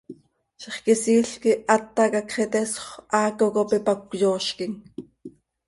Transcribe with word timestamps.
Zixquisiil 0.61 1.29
quih 1.41 1.61
ata 1.75 2.03
quih 2.13 2.23
hacx 2.23 2.35
iteesxö, 2.45 2.85
haaco 3.11 3.47
cop 3.55 3.69
ipac 3.77 3.99
cöyoozquim. 4.09 4.73